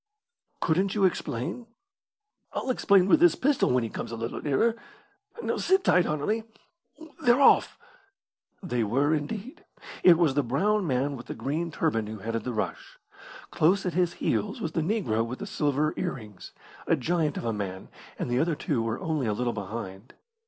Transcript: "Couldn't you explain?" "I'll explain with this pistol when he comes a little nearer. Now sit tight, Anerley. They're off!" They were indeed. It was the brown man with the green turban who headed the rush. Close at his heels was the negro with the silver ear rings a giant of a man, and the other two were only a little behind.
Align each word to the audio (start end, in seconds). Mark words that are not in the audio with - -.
"Couldn't 0.61 0.95
you 0.95 1.05
explain?" 1.05 1.67
"I'll 2.53 2.71
explain 2.71 3.07
with 3.07 3.19
this 3.19 3.35
pistol 3.35 3.69
when 3.69 3.83
he 3.83 3.89
comes 3.91 4.11
a 4.11 4.15
little 4.15 4.41
nearer. 4.41 4.75
Now 5.43 5.57
sit 5.57 5.83
tight, 5.83 6.07
Anerley. 6.07 6.43
They're 7.21 7.39
off!" 7.39 7.77
They 8.63 8.83
were 8.83 9.13
indeed. 9.13 9.63
It 10.01 10.17
was 10.17 10.33
the 10.33 10.41
brown 10.41 10.87
man 10.87 11.15
with 11.15 11.27
the 11.27 11.35
green 11.35 11.69
turban 11.71 12.07
who 12.07 12.17
headed 12.17 12.45
the 12.45 12.51
rush. 12.51 12.97
Close 13.51 13.85
at 13.85 13.93
his 13.93 14.13
heels 14.13 14.59
was 14.59 14.71
the 14.71 14.81
negro 14.81 15.23
with 15.23 15.37
the 15.37 15.45
silver 15.45 15.93
ear 15.95 16.15
rings 16.15 16.51
a 16.87 16.95
giant 16.95 17.37
of 17.37 17.45
a 17.45 17.53
man, 17.53 17.87
and 18.17 18.27
the 18.27 18.39
other 18.39 18.55
two 18.55 18.81
were 18.81 18.99
only 18.99 19.27
a 19.27 19.33
little 19.33 19.53
behind. 19.53 20.15